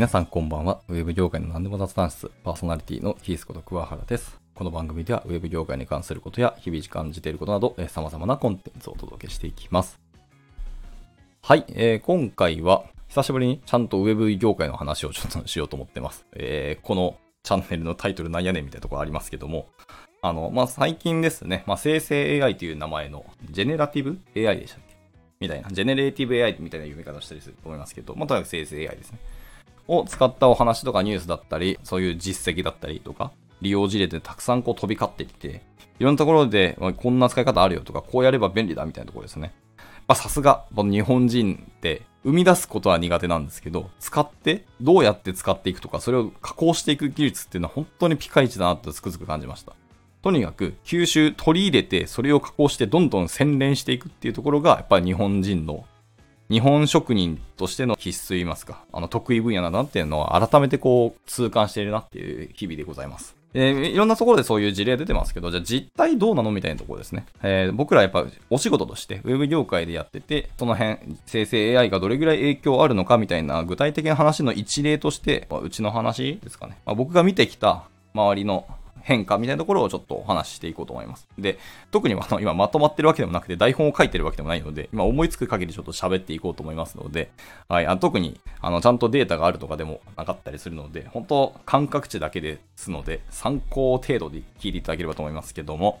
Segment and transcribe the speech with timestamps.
[0.00, 0.80] 皆さんこんばんは。
[0.88, 4.40] ウェブ業界の何でも雑談室、パーソナリティのキースこと桑原です。
[4.54, 10.00] この番組ではウェブ業界に関することや日々感じていることなど、えー様々なコンテンツをお届けしていきます。
[11.42, 16.24] はい、えー今回は久しぶりにちゃんとウェブ業界の話をちょっとしようと思ってます。
[16.32, 19.66] えーこのチャンネルのタイトルなんやねんみたいなところありますけども、
[20.22, 24.96] あの、まあ、最近ですね、まあ、生成 AI という名前のジェネラティブ AI でしたっけ？
[25.40, 29.18] みたいな、 generative AI みたいな読み方をしたりすると思いますけど、まあ、とにかく生成 AI ですね。
[29.90, 35.62] を使ったお話とかニュースだったり、そういう実績だったりとか、利用事例でたくさんこう飛び交ってきて、
[35.98, 39.52] いろんなところで、こんな使い方あるよとか、こうやれば便利だみたいなところですね。
[40.06, 49.72] まあさすが、この日本人って、生み出すことは苦手なんですけど、使って、どうやって使っていくとか、それを加工していく技術っていうのは本当にピカイチだなってつくづく感じました。
[50.22, 55.86] とにかく、吸収、取り入れて、それを加工して、どんどん洗練していくっていうところが、やっぱり日本人の
[56.50, 63.36] 日本職人としての必須といいますか、あの得意分野だなっていうのは改めてこう痛感しているなっていう日々でございます。
[63.52, 67.26] えーいろんなところでそういう事例出てますけど、じゃあ実態どうなのみたいなところですね。
[67.42, 76.78] えー僕らやっぱお仕事としてウェブ業界でやってて、その辺、生成 AI がどれぐらい影響あるのかみたいな具体的な話の一例として、まあうちの話ですかね。
[76.84, 78.66] まあ僕が見てきた周りの
[79.02, 81.28] 変化みたいなところをちょっとお話ししていこうと思います。
[81.38, 81.58] で、
[81.90, 87.30] 特にあの 今まとまってるわけでもなくて台本を書いてるわけでもないので、今思いつく限りちょっと喋っていこうと思いますので、
[87.68, 96.00] はい、あ特にあのちゃんとデータがあるとかでもなかったりするので、本当感覚値だけですので、参考程度で聞いていただければと思いますけども、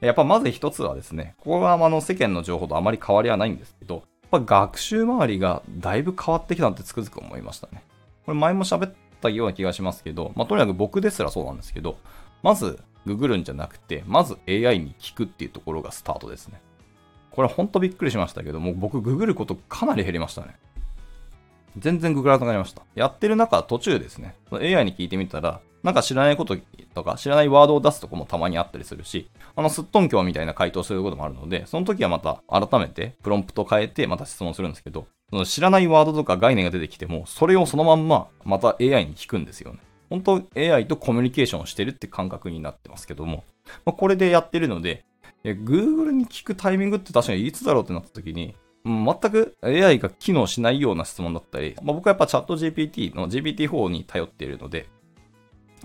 [0.00, 7.82] やっぱまず一つはですね、ここはあの世間の情報とあまり変わりはないんですけど、やっぱ学習周りがだいぶ変わってきたなってつくづく思いましたね。
[8.24, 11.98] これ前も喋ったような気がしますけど、まあ、とにかく僕ですらそうなんですけど、
[12.42, 16.60] まずググるんじゃなくて、まず AI に聞くっていうところがスタートですね。
[17.30, 20.56] これほんとびっくりしましたけども、僕ググることかなり減りましたね。
[21.78, 22.82] 全然ググらなくなりました。
[22.94, 26.56] やってる中途中ですね、AI に聞いてみたら、なんか知らないこと
[26.94, 39.78] とか知らないワードを出すとこもたまにあったりするし、あのすっとんきょうみたいな回答することもあるので、その時はまた改めてプロンプト変えてまた質問するんですけど、その知らないワードとか概念が出てきても、それをそのまんままた AI に聞くんですよね。
[40.10, 43.44] 本当 AI とコミュニケーションをしてるって感覚になってますけども、
[43.84, 45.04] まあ、これでやってるので、
[45.44, 54.88] Google に聞くタイミングって確かにいつだろうってなった時に、全く AI が機能しないような質問だったり、まあ、僕はやっぱチャット GPT の GPT-4 に頼っているので、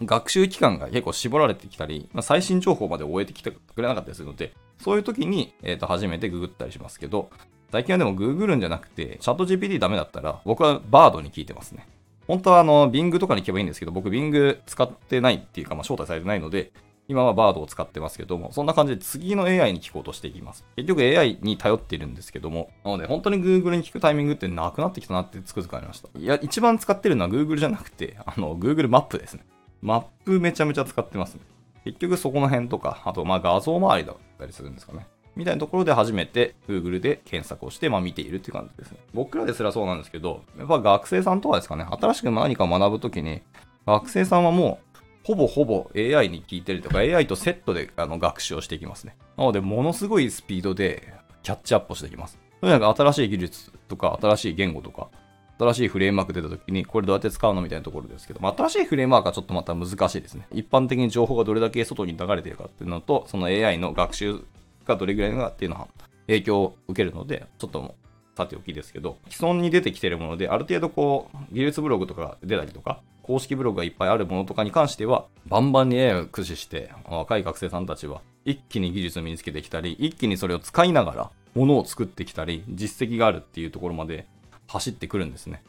[0.03, 7.29] 学習期間が結構絞られてきたり、まあ、最新情報まで終えてきてくれなかったりするので、そういう時に、えー、と初めてググったりしますけど、
[7.75, 11.86] 最近はでもググるんじゃなくて、チャット GPT ダメだったら、僕はバードに聞いてますね。
[12.25, 16.72] 本当はあの、Bing とかに行けばいいんですけど、僕 Bing 使ってないっていうか、まあ、招待されてないので、
[17.09, 20.63] 今はバードを使ってますけども、そんな感じで次の AI に聞こうとしていきます。
[20.78, 26.07] 結局 AI に頼っているんですけども、なので本当に Google に聞くタイミングってなくなってきたなってつくづくありました。
[26.18, 29.46] いや、一番使ってるのは Google じゃなくて、あの、Google マップですね。
[29.81, 31.42] マップめちゃめちゃ使ってますね。
[31.84, 35.06] 結局そこの辺とか、あとまあ画像周りだったりするんですかね。
[35.35, 38.97] みたいなところで初めて Google で検索をして、まあ、見ているっていう感じですね。
[39.13, 43.41] 僕らですらそうなんですけど、やっぱ学生さんとかですかね、新しく何か学ぶときに、
[43.85, 44.85] 学生さんはもう、
[45.25, 49.16] ほぼほぼ AI に聞いてるとか、AI とセットであの学習をしていきますね。
[49.38, 51.13] なので、ものすごいスピードで
[51.44, 52.38] キャッチアップをしていきます。
[52.62, 55.09] とにかく新しい技術とか、新しい言語とか、
[55.57, 60.47] 新しいフレームワーク出た時に、これどうやって使うのみたいなところですけど、まあ、新しいフレームワークはちょっとまた難しいですね。
[60.51, 64.44] 一般的に情報がどれだけ外に流れているかっていうのと、その AI の学習
[64.85, 65.88] がどれぐらいのかっていうのは
[66.28, 67.94] 影響を受けるので、ちょっともう
[68.38, 84.28] さておきですけど、既存に出てきてるもので、ある程度こう、技術ブログとか出たりとか、公式ブログがいっぱいあるものとかに関しては、バンバンに AI を駆使して、若い学生さんたちは、一気に技術を身につけてきたり、一気にそれを使いながら、ものを作ってきたり、実績があるっていうところまで
[84.68, 85.63] 走ってくるんですね。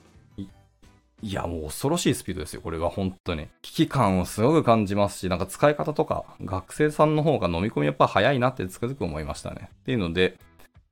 [1.22, 3.48] いや、もう恐ろしいスピードですよ、これが本当に。
[3.62, 9.70] 危機感をすごく感じますし、なんか使い方とか、学生さんの方が飲み込みやっぱ早いなってつくづく思いましたね。
[9.74, 10.36] っていうので、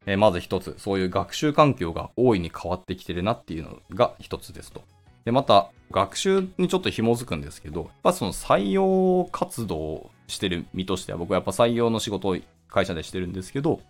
[0.07, 4.83] えーまず一つ、そういう学習環境が大いに変わってきてるなっていうのが一つですと。
[5.25, 12.37] で、また、学習にちょっと紐づくんですけど、やっぱその採用活動をしてる身としては、僕はやっぱ採用の仕事を
[12.69, 13.81] 会社でしてるんですけど、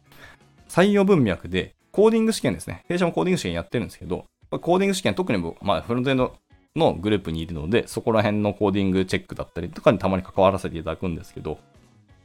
[0.69, 2.85] 採用文脈で、コーディング試験ですね。
[2.88, 4.25] 弊社もコーディング試験やってるんですけど、
[4.59, 6.37] コーディング試験、特に、まあ、フロントエンド
[6.77, 11.59] のグループにいるので、そこら辺のコーディングチェックだったりとかにたまに関わらせていただくんですけど、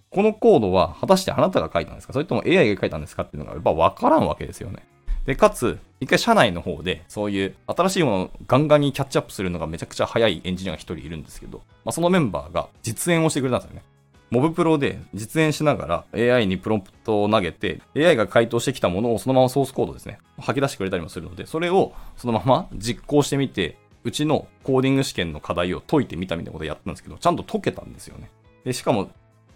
[0.09, 4.83] このコードは果たしてあなたが書いたんですかそれとも AI が書いたんですかっていうのがやっぱ分からんわけですよね。
[5.25, 13.83] で、かつ、一回社内の方で、そういう新しいものをガンガンにキャッチアップするのがめちゃくちゃ早いエンジニアが一人いるんですけど、まあ、そのメンバーが実演をしてくれたんですよね。
[14.31, 28.29] モブプロで実演しながら AI にプロンプトを投げて、AI が回答してきたものをそのままソースコードですね、吐き出してくれたりもするので、それをそのまま実行してみて、うちのコーディング試験の課題を解いてみたみたいなことをやったんですけど、ちゃんと解けたんですよね。
[28.63, 29.09] で、しかも、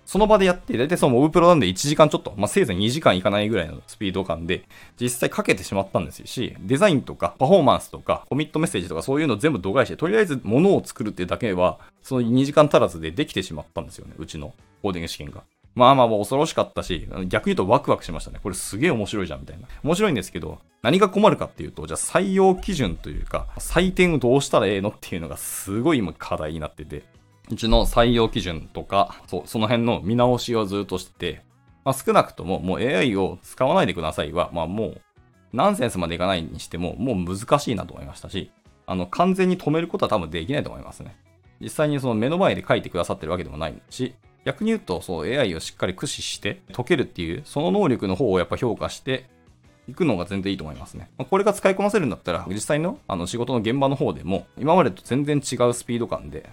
[0.06, 4.64] その場でやって、大体そのモブプロなんで1時間ちょっと、まあ、せいぜい2時間いかないぐらいのスピード感で、
[5.00, 15.44] 実際かけてしまったんですし、デザインとかパフォーマンスとかコミットメッセージとかそういうの全部度外視して、とりあえず物を作るっていうだけは、その2時間足らずでできてしまったんですよね、うちのコーディング試験が。
[15.76, 18.40] まあまあ恐ろしかったし、逆に言うとワクワクしましたね。
[18.44, 19.68] これすげえ面白いじゃんみたいな。
[19.84, 27.04] 面白いんですけど、何が困るかっていうと、じゃあ採用基準というか、採点をどうしたらええのっていうのがすごい今課題になってて、
[27.56, 31.42] ちの採用基準とか、そ、その辺の見直しをずっとしてて、
[31.86, 35.02] まあ、少なくとももう AI を使わないでくださいは、まあもう、
[35.52, 38.52] ナンセンスまでいかないにしても、もう難しいなと思いましたし、
[38.86, 41.16] あの、完全に止めることは多分できないと思いますね。
[41.62, 44.16] 実際にその目の前で書いてくださってるわけでもないし、
[44.46, 49.30] 逆に言うと、そう、AI をしっかり駆使して解けるっていう、その能力の方をやっぱ評価して
[49.88, 51.10] いくのが全然いいと思いますね。
[51.18, 56.50] まこれが使いこなせるんだったら、実際のあの仕事の現場の方でも、今までと全然違うスピード感で、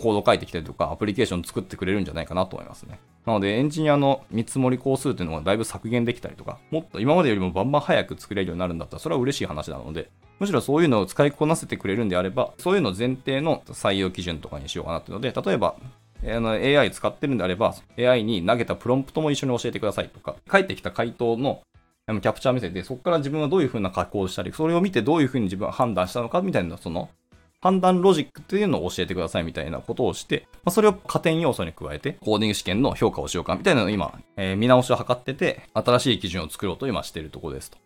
[0.00, 2.98] コード書いてきたりとか、アプリケーション作ってくれるんじゃないかなと思いますね。
[3.26, 10.08] なので、エンジニアの見積もり工数っていうのがだいぶ削減できたりとか、もっと今までよりもバンバン早く作れるようになるんだったら、それは嬉しい話なので、
[10.38, 15.76] むしろそういうのを使いこなせてくれるんであれば、そういうの前提の採用基準とかにしようかなっていうので、例えば、
[16.22, 21.60] AI 使ってるんであれば、AI に投げたプロンプトも一緒に教えてくださいとか、返ってきた回答の
[22.06, 27.10] キャプチャー見せて、そこから自分はどういう風な加工をしたり、それを見てどういう風に自分は判断したのかみたいな、その
[27.60, 37.78] 判断ロジックっていうのを教えてくださいみたいなことをして、まあ、それを加点要素に加えて、コーディング試験の評価をしようかみたいなのを今、えー、見直しを図ってて、新しい基準を作ろうと今しているところですと。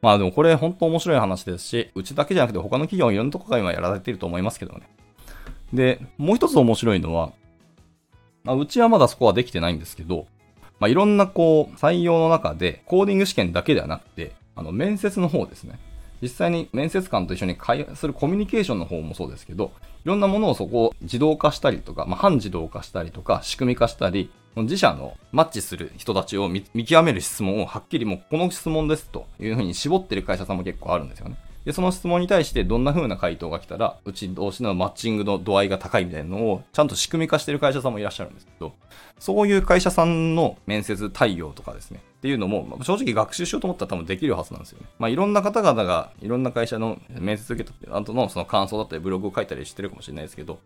[0.00, 4.88] まあでもこれ本当面白い話ですし、うちだけじゃなくて他の企業いろんなところが今やられていると思いますけどね。
[5.72, 7.32] で、もう一つ面白いのは、
[8.42, 10.26] まあ、うちはまだそこはできてないんですけど、
[10.80, 15.78] まあ、いろんなこう、採用の中で、コーディング試験だけではなくて、あの、面接の方ですね。
[16.22, 19.72] 実際に面接官と一緒に会話するコミュニケーションの方もそうですけど、
[20.04, 31.36] いろんなものをそこを自動化したりとか、まあ、半自動化したりとか、仕組み化したり、自社のマッチする人たちを見極める質問をはっきりもうこの質問ですというふうに絞ってる会社さんも結構あるんですよね。
[31.64, 38.74] で、その質問に対してどんな風な回答が来たら、うち同士のマッチングの度合いが高いみたいなのをちゃんと仕組み化してる会社さんもいらっしゃるんですけど、
[39.18, 44.86] そういう会社さんの面接対応とかですね、っていうのも、正直学習しようと思ったら多分できるはずなんですよね。
[44.98, 50.58] まあいろんな方々がいろんな会社の面接受けた後のその感想だったりブログを書いたりしてるかもしれないですけど、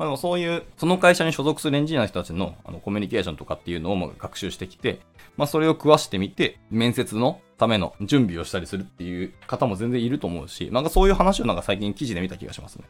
[0.00, 5.00] まあ、でもそういう、その会社に所属するエンジニアの人たちのあのコミュニケーションとかっていうのを学習してきて、
[5.36, 12.84] まあ、それを食わしてみて、面接のための準備をしたりするっていう方も全然いると思うし、なんかそういう話をなんか最近記事で見た気がしますね。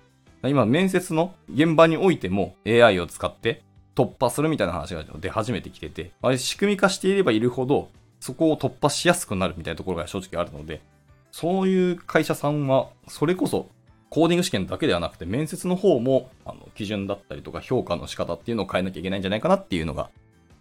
[0.45, 3.65] 今、面接の現場においても AI を使って
[3.97, 7.89] 突破するみたいな話が出始めてきてて、あれ仕組み化していればいるほど、
[8.21, 10.81] そこを突破しやすくなるみたいなところが正直あるので、
[11.33, 13.69] そういう会社さんは、それこそ
[14.11, 20.11] コーディング試験だけではなくて、面接の方も、あの、基準だったりとか評価の仕方っていうのを変えなきゃいけないんじゃないかなっていうのが、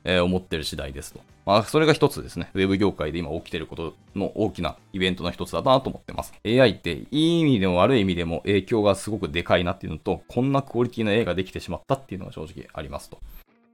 [0.03, 1.19] えー、思ってる次第ですと。
[1.47, 2.51] まあ、それが一つですね。
[2.53, 6.33] ウェブ業界で今起きてることの大きなイベントの一つだなと思ってます。
[6.45, 13.19] AI っていい意味でも悪い意味でも影響がすごくでかいなっていうのと、こんなクオリティの A ができてしまったっていうのが正直ありますと。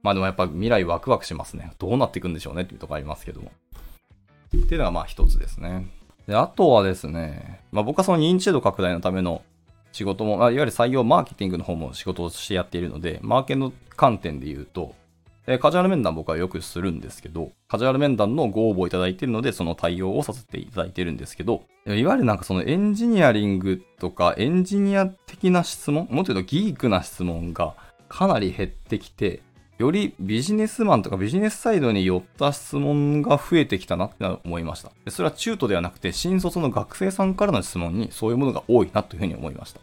[0.02, 1.72] まあでもやっぱ未来ワクワクしますね。
[1.78, 3.52] どうなっていくんでしょうねっていうところありますけども。
[4.48, 5.86] っていうのがまあ一つですね。
[6.26, 9.42] で、あとはですね、まあ僕はその認知度拡大のための
[9.96, 14.94] 仕事も、あいわゆる採用マーケティングの方も仕事をしてやっているので、マーケの観点で言うと、
[15.46, 27.74] えカジュアル面談僕はよくするんですけど、カジュアル面談のご応募いただいているので、その対応をさせていただいているんですけど、いわゆるなんかそのエンジニアリングとかエンジニア的な質問、もっと言うとギークな質問が
[28.08, 29.40] かなり減ってきて、
[29.78, 34.90] よりビジネスマンとかビジネスサイドに寄った質問が増えてきたなって思いました。
[35.10, 39.80] それは中途ではなくて、新卒の学生さんからの質問にそういうものが多いなというふうに思いました。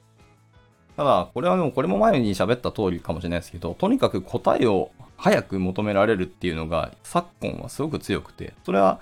[0.98, 9.00] ただ、これはでもこれも前に喋った通りかもしれないですけど、とにかく答えを早く求められるっていうのが昨今はすごく強くて、それは、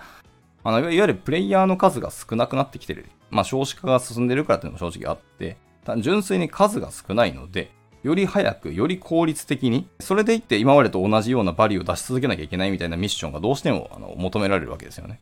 [0.64, 3.08] あのいわゆるプレイヤーの数が少なくなってきてる。
[3.30, 5.56] まあ少子化が進んでるからっていうのも正直あって、
[6.00, 7.72] 純粋に数が少ないので、
[8.04, 15.22] より早く、より効率的に、それでいって今までと同じようなバリューを出し続けなきゃいけないみたいなミッションがどうしてもあの求められるわけですよね。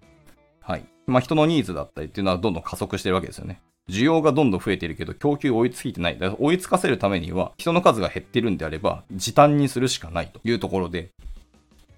[0.61, 0.85] はい。
[1.07, 3.61] まあ人のニーズだったりっていうのはどんどん加速してるわけですよね。
[3.89, 6.19] 需要がどんどん増えているけど、供給追いついてない。
[6.19, 11.09] だから追いつかせるためには、人の数が減ってるんであれば、時短にするしかないというところで、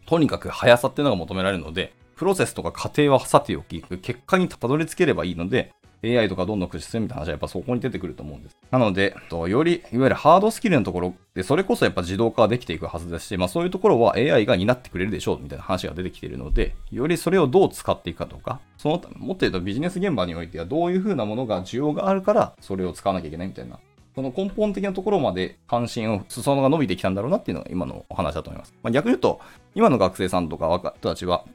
[0.05, 5.73] とにかく速さっていうのが求められるので、プロセスとか過程はさておき、結果にたどり着ければいいので、
[6.03, 8.57] AI とかどんどん駆使するみたいな話はやっぱそこに出てくると思うんです。
[8.71, 23.79] なので、とより、いわゆるハードスキルのところで、それこそやっぱ自動化できていくはずですし、まあそういうところは AI が担ってくれるでしょうみたいな話が出てきているので、よりそれをどう使っていくかとか、その、もっと言うとビジネス現場においてはどういう風なものが需要があるから、それを使わなきゃいけないみたいな、
[24.15, 28.73] その根本的なところまで関心を、裾野が伸びてきたんだろうなっていうのが今のお話だと思います。
[28.83, 29.39] まあ、逆に言うと、
[29.75, 31.45] 今の学生さんとか若人たちは、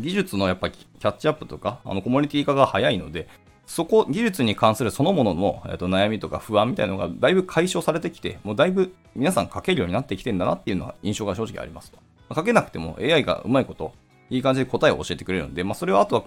[0.00, 3.28] 技術のやっぱキャッチアップとか、あのコミュニティ化が早いので、
[3.66, 12.36] そこ、技術に関するそのものの、えー、と悩みとか不安みたいなのがだいぶ解消されてきて、もうだいぶ皆さん書けるようになってきてんだなっていうのは印象が正直ありますとま。
[12.36, 13.92] 書けなくても AI がうまいこと、
[14.30, 16.24] いい感じで答えを教えてくれるので、まあ、それをあとは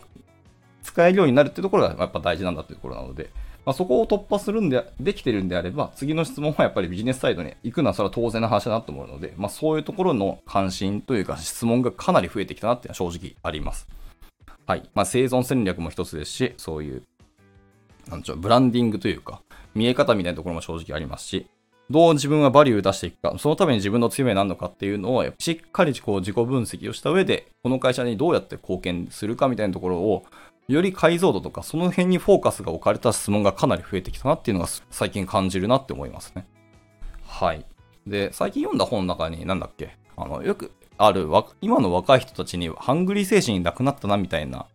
[0.84, 3.30] 使えるようになるってところがやっぱ大事なんだっていうところなので、
[3.66, 13.88] まあ、そこを突破するんで、できてるんであれば、次の質問はやっぱりビジネスサイドに行くのはそれは当然な話だなと思うので、まあ、そういうところの関心というか質問がかなり増えてきたなっていうのは正直あります。
[14.66, 14.90] はい。
[14.94, 17.04] まあ、生存戦略も一つですし、そういう、
[18.10, 19.42] なんちゅう、ブランディングというか、
[19.76, 21.48] 見え方みたいなところも正直ありますし、
[21.90, 30.26] どう自分はバリュー出していくか、そのために自分の強みは何のかっていうのを、しっかりこう自己分析をした上で、この会社にどうやって貢献するかみたいなところを、
[30.68, 36.46] より解像度とか、その辺にフォーカスが置かれた質問がかなり増えてきたなっていうのが最近感じるなって思いますね。
[37.26, 37.66] はい。
[38.06, 41.30] で、最近読んだ本の中に、なんだっけ、あの、よくある、
[41.62, 44.66] 今の若い人たちにハングリー精神なくなったなみたいな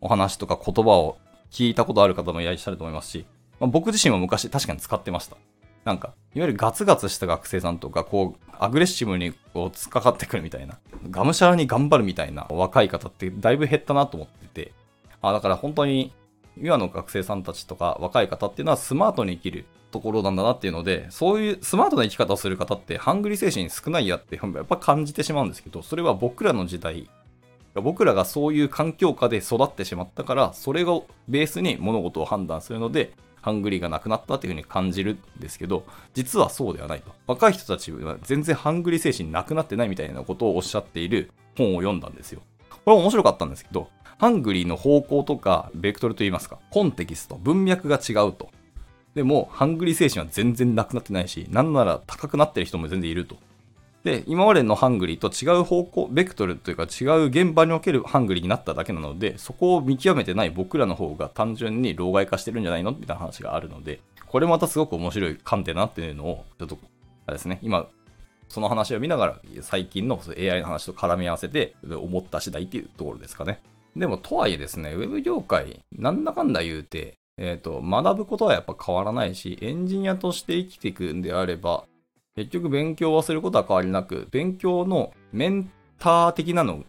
[0.00, 1.18] お話とか言葉を
[1.50, 3.26] 聞いたことある方もいらっしゃると思いますし、
[3.60, 5.36] まあ、僕自身も昔確かに使ってました。
[5.84, 10.78] なんか、いわゆるガツガツした学生さんとか、こう、アグレッシブにこう、突っかかってくるみたいな、
[11.10, 14.72] がむしゃらに頑張るみたいな若い方ってだいぶ減ったなと思ってて、
[15.22, 16.12] あだから本当に
[16.60, 27.08] 今の学生さんたちとか若い方っていうのはスマートに生きるところなんだなっていうので、そういうスマートな生き方をする方ってハングリー精神少ないやってやっぱ感じてしまうんですけど、それは僕らの時代、
[27.80, 37.12] 僕らがそういう環境下で育ってしまったから、それをベースに物事を判断するので、ハングリーがなくなったっていうふうに感じるんですけど、実はそうではないと。
[37.26, 42.42] 若い人たちは全然ハングリー精神なくなってないみたいなことをおっしゃっている本を読んだんですよ。
[42.84, 48.50] これ面白かったんですけど、ハングリーの方向とか、ベクトルといいますか、コンテキスト、文脈が違うと。
[49.14, 53.36] でも、ハングリー精神は全然なくなってないし、なんなら高くなってる人も全然いると。
[54.06, 66.78] で、今までのハングリーと違う方向、ベクトルというか違う現場におけるハングリーになっただけなので、そこを見極めてない僕らの方が単純に老害化してるんじゃないのみたいな話があるので、これまたすごく面白い観点だなっていうのを、ちょっと、
[67.26, 67.88] あれですね、今、
[68.48, 73.60] その話を見ながら、最近の AI の話と絡み合わせて思った次第っていうところですかね。
[73.96, 81.86] でも、とはいえですね、ウェブ業界、なんだかんだ言うて、えっ、ー、と、学ぶことはやっぱ変わらないし、エンジニアとして生きていくんであれば、
[82.36, 86.84] 結局勉強はすることは変わりなく、勉強のメンター的なの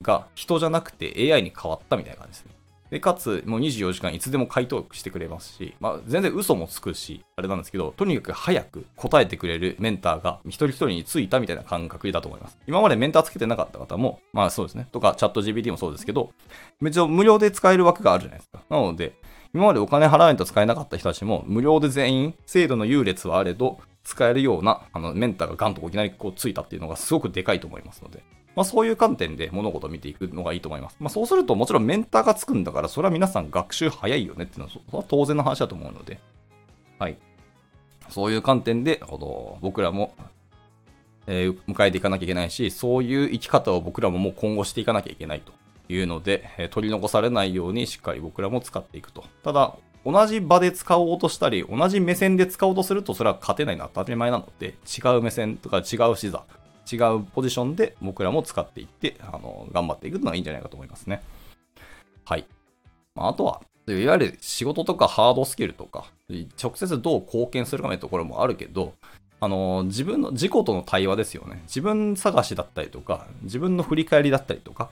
[0.00, 2.52] が人じゃなくて AI に変わったみたいな感じですね。
[2.90, 12.58] で、かつ、もう24時間いつでも回答してくれますし、まあ、全然嘘もつくし、あれなんですけど、とにかく早く答えてくれるメンターが一人一人についたみたいな感覚だと思います。
[12.66, 16.32] 今までメンターつけてなかった方も、まあそうですね、とかチャット GPT もそうですけど、
[16.82, 18.60] 別に無料で使える枠があるじゃないですか。
[18.68, 19.14] なので、
[19.54, 28.22] 今までお金払わないと使えなかった人たちも、無料で全員、制度の優劣はあれど、使えるような、あの、メンターがガンといきなりこうついたっていうのがすごくでかいと思いますので、
[28.54, 30.96] まあ、そういう観点で物事を見ていくのがいいと思います。
[31.00, 36.20] まあ、そうするともちろんメンターがつくんだから、それは皆さん学習早いよねっていうのは、それは当然の話だと思うので、
[36.98, 37.16] はい。
[38.10, 40.14] そういう観点で、ほど僕らも、
[41.26, 45.52] えー、迎えていかなきゃいけないし、そういう生き方を僕らももう今後していかなきゃいけないと
[45.88, 49.24] いうので、えー、取り残されないようにしっかり僕らも使っていくと。
[49.42, 56.44] ただ、同じ場で使おうとしたり、同じ目線で使おうとすると、それは勝てないのは当たり前なので、違う目線とか違う視座、
[56.90, 61.22] 違うポジションで僕らも使っていって、あの、頑張っていくのがいいんじゃないかと思いますね。
[62.24, 62.46] はい。
[63.14, 66.06] まあ、あとは、いわゆる仕事とかハードスキルとか、
[66.62, 68.94] 直接どう貢献するかのところもあるけど、
[69.40, 71.62] あの、自分の、自己との対話ですよね。
[71.64, 74.90] 自分探しだったりとか、自分の振り返りだったりとか、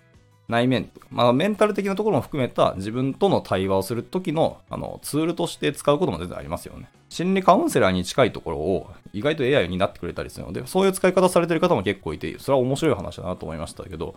[0.51, 6.91] 内面、まあ、メンタル的なところも含めた自分との対話をするときのあのツールとして使うことも全然ありますよね。
[7.09, 14.15] 心理カウンセラーに近いところを意外と AI になってくれたりするので、そういう使い方されてる方も結構いて、それは面白い話だなと思いましたけど、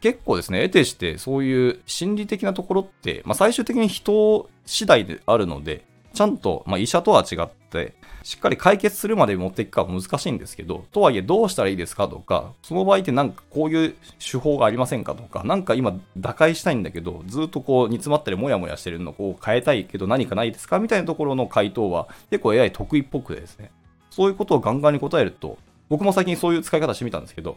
[0.00, 7.48] 結構ですね、得てしてそういう心理的なところって、まあ、最終的に人次第であるので、ちゃんと、まあ、医者とは違っ、
[8.22, 23.70] しっかり解決するまで持っていくかは難しいんですけど、とはいえどうしたらいいですかとか、その場合ってなんかこういう手法がありませんかとか、なんか今打開したいんだけど、ずっとこう煮詰まったりモヤモヤしてるのを変えたいけど何かないですかみたいなところの回答は結構 AI 得意っぽくてですね。
[24.10, 25.58] そういうことをガンガンに答えると、
[25.88, 27.56] 僕も最近そういう使い方してみたんですけど、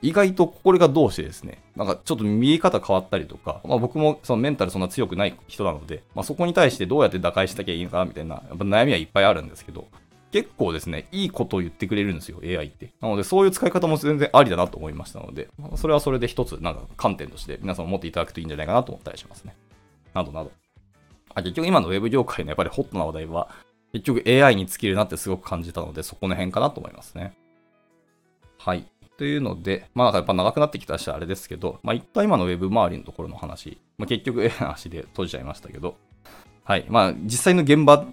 [0.00, 9.88] 意外とこれがどうしてですね、なんかちょっと見え方変わったりとか、まあ僕もそのメンタルそんな強くない人なので、まあそこに対してどうやって打開しなきゃいいのかみたいな、やっぱ悩みはいっぱいあるんですけど、
[10.30, 12.92] 結構ですね、いいことを言ってくれるんですよ、AI って。
[13.00, 19.56] なので、そういう使い方も全然ありだなと思いましたので、それはそれで一つ、なんか観点として皆さん持っていただくといいんじゃないかなと思ったりしますね。
[20.14, 20.52] などなど。
[21.34, 23.48] あ結局今のウェブ業界のやっぱりホットな話題は、
[23.92, 27.32] 結局 AI に尽きるなってすごく感じたので、そこの辺かなと思いますね。
[28.58, 28.84] はい。
[29.18, 35.96] というので、まあやっぱ長くなってきたしあれですけど、まあ一回今のウェブ周りのところの話、まあ結局 AI の話で閉じちゃいましたけど、
[36.62, 36.86] はい。
[36.88, 38.06] まあ実際の現場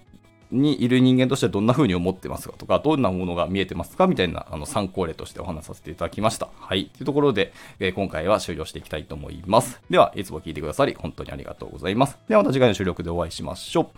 [0.49, 6.49] にいる人間としてどんな風に思ってますかとか、どんなものが見えてますかみたいなあの参考例としてお話しさせていただきました。
[6.59, 6.87] はい。
[6.87, 9.81] というところで、えー、今回は終了していきたいと思います。
[9.91, 12.17] では、いつも聞いてくださり、本当にありがとうございます。
[12.27, 13.91] ではまた次回の収録でお会いしましょ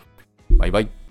[0.50, 0.58] う。
[0.58, 1.07] バイバイ。